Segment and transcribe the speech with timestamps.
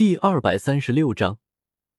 [0.00, 1.40] 第二百三十六章，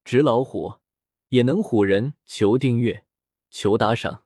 [0.02, 0.80] 纸老虎
[1.28, 2.14] 也能唬人。
[2.26, 3.06] 求订阅，
[3.48, 4.24] 求打赏。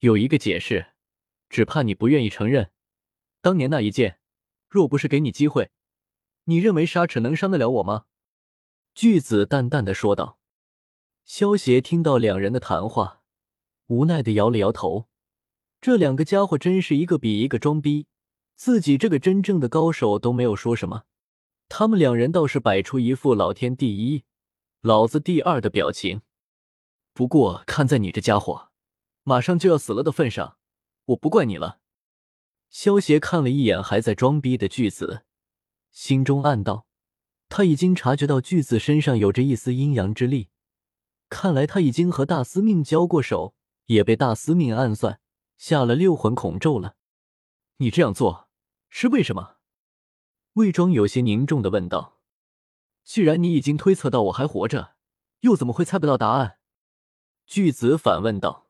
[0.00, 0.88] 有一个解释，
[1.48, 2.70] 只怕你不愿意承认。
[3.40, 4.18] 当年那一剑，
[4.68, 5.70] 若不是给你机会，
[6.44, 8.04] 你认为沙齿能伤得了我吗？
[8.94, 10.38] 巨子淡淡的说道。
[11.24, 13.22] 萧协听到两人的谈话，
[13.86, 15.08] 无奈的摇了摇头。
[15.80, 18.06] 这两个家伙真是一个比一个装逼，
[18.54, 21.04] 自己这个真正的高手都没有说什么。
[21.74, 24.24] 他们两人倒是摆出一副老天第一，
[24.82, 26.20] 老子第二的表情。
[27.14, 28.68] 不过看在你这家伙
[29.22, 30.58] 马上就要死了的份上，
[31.06, 31.80] 我不怪你了。
[32.68, 35.24] 萧协看了一眼还在装逼的巨子，
[35.90, 36.86] 心中暗道：
[37.48, 40.50] 他已经察觉到巨子身上有着一丝阴阳之力，
[41.30, 43.54] 看来他已经和大司命交过手，
[43.86, 45.20] 也被大司命暗算
[45.56, 46.96] 下了六魂孔咒了。
[47.78, 48.50] 你这样做
[48.90, 49.56] 是为什么？
[50.54, 52.18] 魏庄有些凝重的问道
[53.04, 54.96] ：“既然你已经推测到我还活着，
[55.40, 56.58] 又怎么会猜不到答案？”
[57.46, 58.68] 巨子反问道。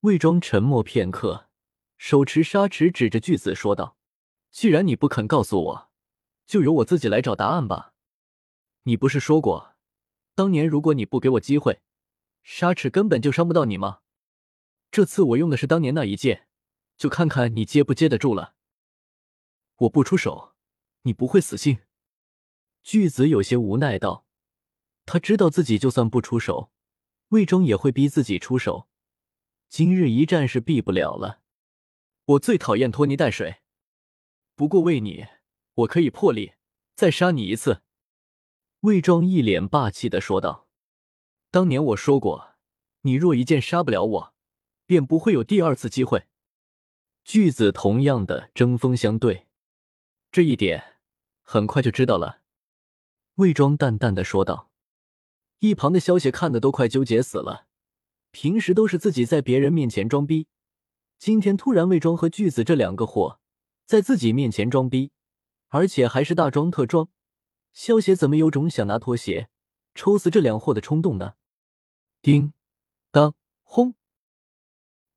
[0.00, 1.48] 魏庄沉默片刻，
[1.96, 3.96] 手持沙尺指着巨子说道
[4.52, 5.90] ：“既然你不肯告诉我，
[6.46, 7.94] 就由我自己来找答案吧。
[8.84, 9.74] 你不是说过，
[10.36, 11.82] 当年如果你不给我机会，
[12.44, 13.98] 沙尺根本就伤不到你吗？
[14.92, 16.46] 这次我用的是当年那一剑，
[16.96, 18.54] 就看看你接不接得住了。
[19.78, 20.52] 我不出手。”
[21.04, 21.78] 你不会死心？
[22.82, 24.26] 巨子有些无奈道
[25.06, 26.70] ：“他知道自己就算不出手，
[27.28, 28.88] 魏忠也会逼自己出手。
[29.68, 31.40] 今日一战是避不了了。
[32.24, 33.56] 我最讨厌拖泥带水，
[34.54, 35.26] 不过为你，
[35.74, 36.54] 我可以破例
[36.94, 37.82] 再杀你一次。”
[38.80, 40.68] 魏庄一脸霸气的说道
[41.50, 42.54] ：“当年我说过，
[43.02, 44.34] 你若一剑杀不了我，
[44.86, 46.26] 便不会有第二次机会。”
[47.24, 49.46] 巨子同样的针锋相对，
[50.30, 50.93] 这一点。
[51.44, 52.40] 很快就知道了，
[53.36, 54.70] 魏庄淡淡的说道。
[55.60, 57.66] 一旁的萧协看的都快纠结死了。
[58.32, 60.48] 平时都是自己在别人面前装逼，
[61.18, 63.38] 今天突然魏庄和巨子这两个货
[63.86, 65.12] 在自己面前装逼，
[65.68, 67.08] 而且还是大装特装，
[67.72, 69.48] 萧协怎么有种想拿拖鞋
[69.94, 71.34] 抽死这两货的冲动呢？
[72.20, 72.52] 叮
[73.12, 73.94] 当轰！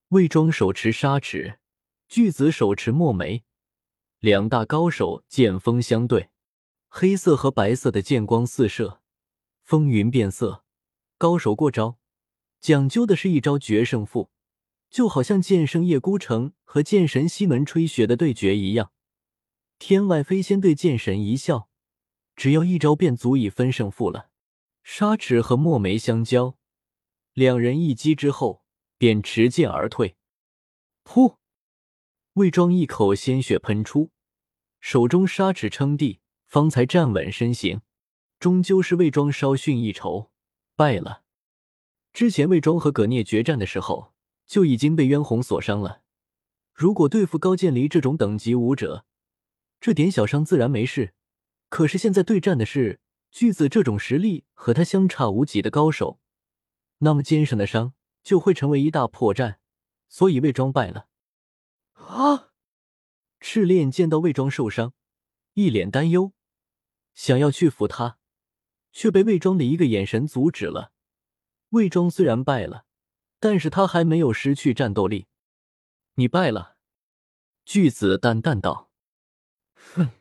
[0.10, 1.58] 魏庄手持沙尺，
[2.08, 3.44] 巨子手持墨梅。
[4.28, 6.32] 两大高手剑锋相对，
[6.90, 9.00] 黑色和白色的剑光四射，
[9.64, 10.66] 风云变色。
[11.18, 11.98] 高手过招，
[12.60, 14.30] 讲究的是一招决胜负，
[14.90, 18.92] 就好像剑圣叶孤城和剑神西门吹雪的对决一样。
[19.80, 21.70] 天外飞仙对剑神一笑，
[22.36, 24.30] 只要一招便足以分胜负了。
[24.84, 26.58] 沙尺和墨梅相交，
[27.32, 28.62] 两人一击之后
[28.98, 30.18] 便持剑而退。
[31.06, 31.38] 噗！
[32.34, 34.12] 魏庄一口鲜血喷出，
[34.80, 37.82] 手中沙尺撑地，方才站稳身形。
[38.40, 40.30] 终究是魏庄稍逊一筹，
[40.76, 41.24] 败了。
[42.14, 44.14] 之前魏庄和葛聂决战的时候，
[44.46, 46.02] 就已经被渊红所伤了。
[46.74, 49.06] 如果对付高渐离这种等级武者，
[49.80, 51.16] 这点小伤自然没事。
[51.70, 53.00] 可是现在对战的是
[53.32, 56.20] 巨子这种实力和他相差无几的高手，
[57.00, 57.94] 那么肩上的伤
[58.24, 59.56] 就会成为一大破绽。
[60.08, 61.08] 所以魏庄败了。
[61.94, 62.47] 啊！
[63.40, 64.94] 赤练见到魏庄受伤，
[65.54, 66.34] 一脸担忧，
[67.14, 68.18] 想要去扶他，
[68.92, 70.92] 却被魏庄的一个眼神阻止了。
[71.70, 72.86] 魏庄虽然败了，
[73.40, 75.28] 但是他还没有失去战斗力。
[76.16, 76.78] 你败了，
[77.66, 78.90] 巨子淡淡道
[79.94, 80.12] ：“哼，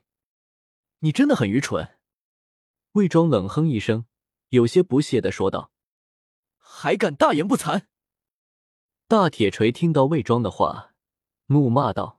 [0.98, 1.96] 你真的很愚蠢。”
[2.92, 4.06] 魏庄冷哼一声，
[4.48, 5.70] 有些不屑的说道
[6.56, 7.86] ：“还敢大言不惭！”
[9.08, 10.94] 大铁锤听到魏庄的话。
[11.46, 12.15] 怒骂道：“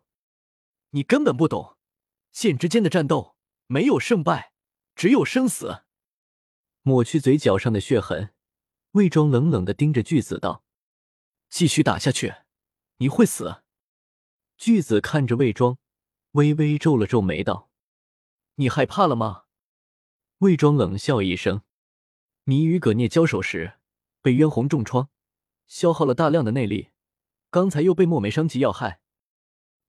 [0.92, 1.78] 你根本不懂，
[2.32, 3.36] 剑之间的战斗
[3.68, 4.54] 没有胜败，
[4.96, 5.84] 只有生死。”
[6.84, 8.34] 抹去嘴角上的血痕，
[8.92, 10.64] 魏庄冷冷的盯着巨子道
[11.50, 12.34] ：“继续打下去，
[12.98, 13.64] 你会死。”
[14.58, 15.78] 巨子看着魏庄，
[16.32, 17.70] 微微皱了皱眉道
[18.56, 19.44] ：“你害怕了吗？”
[20.40, 21.62] 魏庄冷笑一声
[22.46, 23.80] ：“你与葛聂交手时
[24.22, 25.10] 被渊红重创，
[25.68, 26.92] 消耗了大量的内力，
[27.50, 29.02] 刚才又被墨梅伤及要害。”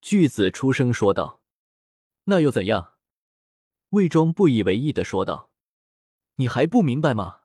[0.00, 1.43] 巨子出声说道
[2.25, 2.95] ：“那又怎样？”
[3.91, 5.50] 魏庄不以为意的说道
[6.37, 7.41] ：“你还不明白吗？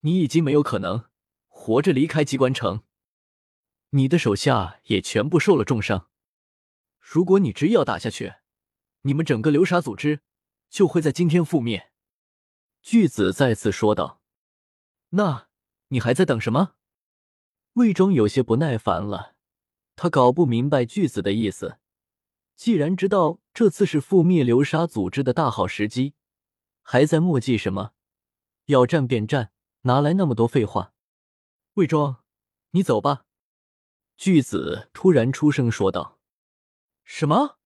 [0.00, 1.08] 你已经没有可能
[1.46, 2.82] 活着离开机关城，
[3.90, 6.08] 你的手下也全部受了重伤。
[6.98, 8.34] 如果你执意要打下去，
[9.02, 10.22] 你们整个流沙组织
[10.68, 11.92] 就会在今天覆灭。”
[12.82, 14.20] 巨子再次说道
[15.10, 15.48] ：“那
[15.88, 16.74] 你还在等什么？”
[17.74, 19.31] 魏庄有些不耐烦了。
[19.96, 21.78] 他搞不明白巨子的意思。
[22.54, 26.14] 既然知道这次是覆灭流沙组织的大好时机，
[26.82, 27.92] 还在墨迹什么？
[28.66, 29.52] 要战便战，
[29.82, 30.94] 哪来那么多废话？
[31.74, 32.22] 魏庄，
[32.70, 33.24] 你走吧。
[34.16, 36.20] 巨子突然出声说道
[37.02, 37.58] ：“什么？”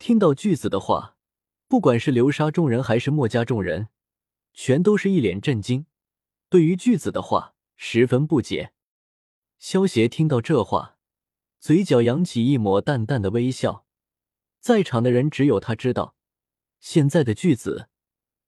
[0.00, 1.16] 听到巨子的话，
[1.68, 3.88] 不管是流沙众人还是墨家众人，
[4.52, 5.86] 全都是一脸震惊。
[6.48, 8.72] 对于巨子的话，十分不解。
[9.58, 10.98] 萧协听到这话，
[11.60, 13.84] 嘴角扬起一抹淡淡的微笑。
[14.60, 16.14] 在场的人只有他知道，
[16.80, 17.88] 现在的巨子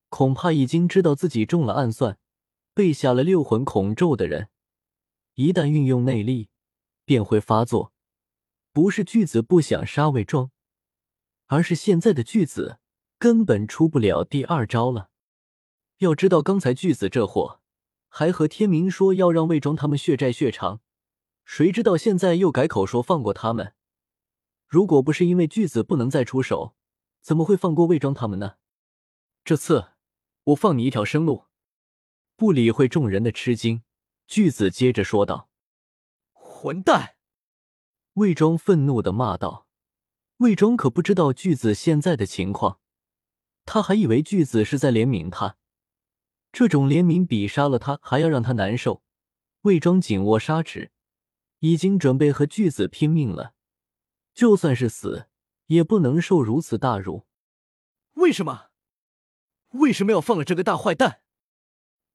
[0.09, 2.19] 恐怕已经知道自己中了暗算，
[2.73, 4.49] 被下了六魂恐咒的人，
[5.35, 6.49] 一旦运用内力，
[7.05, 7.93] 便会发作。
[8.73, 10.51] 不是巨子不想杀魏庄，
[11.49, 12.79] 而是现在的巨子
[13.19, 15.11] 根本出不了第二招了。
[15.99, 17.61] 要知道，刚才巨子这货
[18.09, 20.81] 还和天明说要让魏庄他们血债血偿。
[21.45, 23.75] 谁知道现在又改口说放过他们？
[24.67, 26.75] 如果不是因为巨子不能再出手，
[27.21, 28.57] 怎么会放过魏庄他们呢？
[29.45, 29.93] 这次
[30.45, 31.47] 我放你一条生路。
[32.37, 33.83] 不理会众人的吃惊，
[34.27, 35.51] 巨子接着说道
[36.33, 37.17] ：“混蛋！”
[38.15, 39.67] 魏庄愤怒的骂道。
[40.39, 42.81] 魏庄可不知道巨子现在的情况，
[43.65, 45.57] 他还以为巨子是在怜悯他，
[46.51, 49.03] 这种怜悯比杀了他还要让他难受。
[49.63, 50.92] 魏庄紧握砂纸。
[51.63, 53.55] 已经准备和巨子拼命了，
[54.35, 55.29] 就算是死，
[55.67, 57.25] 也不能受如此大辱。
[58.15, 58.71] 为什么？
[59.71, 61.23] 为什么要放了这个大坏蛋？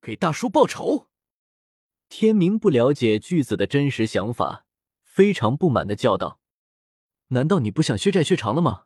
[0.02, 1.08] 给大叔报仇！
[2.10, 4.66] 天明不了解巨子的真实想法，
[5.02, 6.40] 非常不满的叫道
[7.28, 8.84] ：“难道你不想血债血偿了吗？”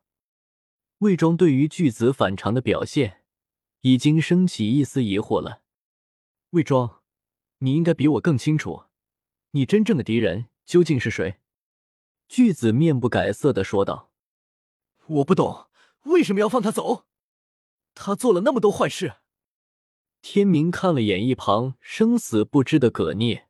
[0.98, 3.24] 魏庄对于巨子反常的表现，
[3.80, 5.62] 已经升起一丝疑惑了。
[6.50, 7.02] 魏庄，
[7.58, 8.84] 你应该比我更清楚，
[9.50, 10.50] 你真正的敌人。
[10.64, 11.40] 究竟是谁？
[12.28, 14.10] 巨子面不改色的说道
[15.06, 15.68] ：“我不懂，
[16.04, 17.06] 为什么要放他走？
[17.94, 19.16] 他做了那么多坏事。”
[20.22, 23.48] 天明看了眼一旁生死不知的葛聂，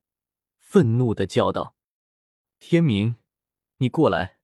[0.59, 1.77] 愤怒的叫道
[2.59, 3.17] ：“天明，
[3.77, 4.39] 你过来！”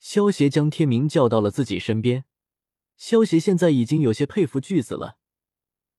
[0.00, 2.24] 萧协将天明叫到了自己身边。
[2.96, 5.18] 萧协现在已经有些佩服巨子了，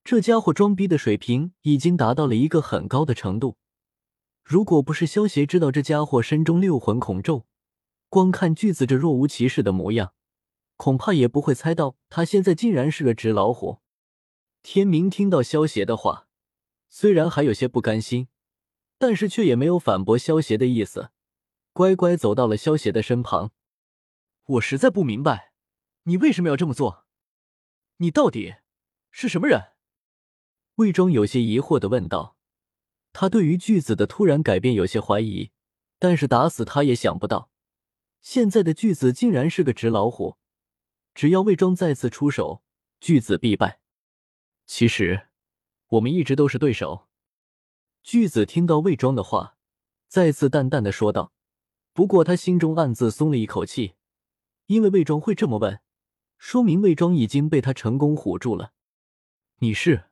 [0.04, 3.58] 这家伙装逼的水平已经达到了一个很高的程度。
[4.44, 7.45] 如果不是萧协知道这家伙身中六魂孔咒，
[8.09, 10.13] 光看巨子这若无其事的模样，
[10.75, 13.80] 恐怕也不会猜到他现在竟然是个纸老虎。
[14.63, 16.27] 天明听到萧协的话，
[16.89, 18.27] 虽然还有些不甘心，
[18.97, 21.12] 但是却也没有反驳萧协的意思，
[21.71, 23.51] 乖乖走到了萧协的身旁。
[24.45, 25.53] 我实在不明白，
[26.03, 27.06] 你为什么要这么做？
[27.97, 28.56] 你到底
[29.12, 29.74] 是什么人？
[30.75, 32.38] 魏庄有些疑惑的问道。
[33.11, 35.51] 他对于巨子的突然改变有些怀疑，
[35.97, 37.50] 但是打死他也想不到，
[38.21, 40.38] 现在的巨子竟然是个纸老虎。
[41.13, 42.63] 只要魏庄再次出手，
[43.00, 43.81] 巨子必败。
[44.65, 45.27] 其实，
[45.88, 47.07] 我们一直都是对手。
[48.03, 49.57] 巨子听到魏庄的话，
[50.07, 51.33] 再次淡淡的说道。
[51.91, 53.95] 不过他心中暗自松了一口气，
[54.67, 55.81] 因为魏庄会这么问，
[56.38, 58.71] 说明魏庄已经被他成功唬住了。
[59.57, 60.08] 你是？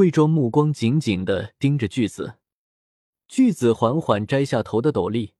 [0.00, 2.38] 魏庄目光紧紧的盯着巨子，
[3.28, 5.34] 巨子缓缓摘下头的斗笠，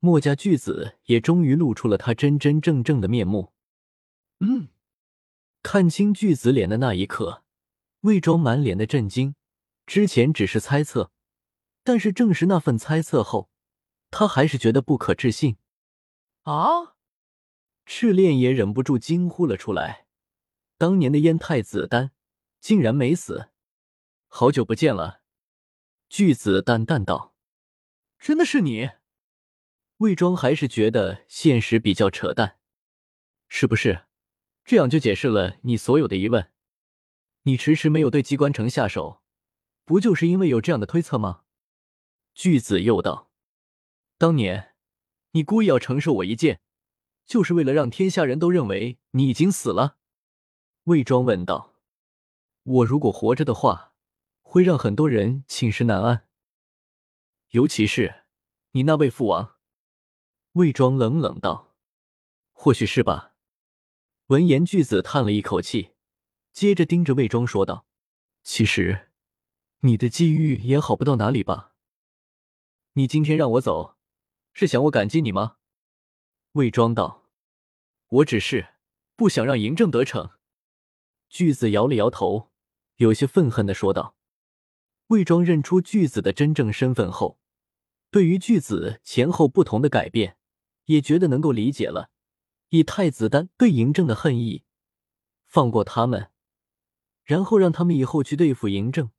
[0.00, 3.54] 墨家巨子也终于露出了他真真正正的面目。
[4.40, 4.68] 嗯，
[5.62, 7.42] 看清巨子脸的那一刻，
[8.00, 9.34] 魏庄满脸的震惊。
[9.86, 11.10] 之前只是猜测，
[11.82, 13.48] 但是证实那份猜测后，
[14.10, 15.56] 他还是觉得不可置信。
[16.42, 16.96] 啊！
[17.86, 20.04] 赤练也忍不住惊呼了出来：
[20.76, 22.10] 当年的燕太子丹
[22.60, 23.48] 竟然没死！
[24.38, 25.22] 好久不见了，
[26.10, 27.34] 巨子淡淡道
[28.20, 28.90] ：“真的是你？”
[29.96, 32.58] 魏庄还是觉得现实比较扯淡，
[33.48, 34.04] 是不是？
[34.62, 36.52] 这样就解释了你所有的疑问。
[37.44, 39.22] 你迟迟没有对机关城下手，
[39.86, 41.44] 不就是因为有这样的推测吗？
[42.34, 43.30] 巨子又道
[44.18, 44.74] ：“当年
[45.30, 46.60] 你故意要承受我一剑，
[47.24, 49.96] 就是为了让天下人都认为你已经死了。”
[50.84, 51.74] 魏庄问道
[52.64, 53.94] ：“我如果活着的话。”
[54.56, 56.26] 会让很多人寝食难安，
[57.50, 58.24] 尤其是
[58.70, 59.56] 你那位父王。”
[60.52, 61.76] 魏庄冷冷道。
[62.56, 63.34] “或许是吧。”
[64.28, 65.90] 闻言，巨子叹了一口气，
[66.54, 67.86] 接着盯着魏庄说道
[68.42, 69.10] ：“其实，
[69.80, 71.74] 你的际遇也好不到哪里吧？
[72.94, 73.98] 你今天让我走，
[74.54, 75.58] 是想我感激你吗？”
[76.52, 77.28] 魏庄道
[78.08, 78.68] ：“我只是
[79.16, 80.30] 不想让嬴政得逞。”
[81.28, 82.50] 巨子摇了摇头，
[82.94, 84.14] 有些愤恨的说道。
[85.08, 87.38] 魏庄认出巨子的真正身份后，
[88.10, 90.36] 对于巨子前后不同的改变，
[90.86, 92.10] 也觉得能够理解了。
[92.70, 94.64] 以太子丹对嬴政的恨意，
[95.46, 96.30] 放过他们，
[97.22, 99.10] 然后让他们以后去对付嬴政，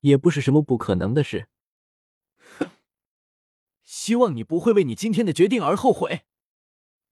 [0.00, 1.48] 也不是什么不可能的事。
[2.58, 2.70] 哼，
[3.82, 6.22] 希望你不会为你今天的决定而后悔。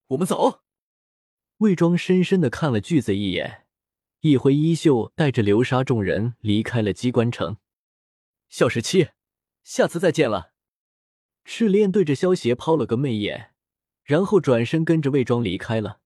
[0.08, 0.60] 我们走。
[1.58, 3.66] 魏庄深深的看了巨子一眼，
[4.20, 7.58] 一挥衣袖，带着流沙众人离开了机关城。
[8.48, 9.08] 小十七，
[9.62, 10.52] 下次再见了。
[11.44, 13.52] 赤练对着萧邪抛了个媚眼，
[14.02, 16.00] 然后转身跟着魏庄离开了。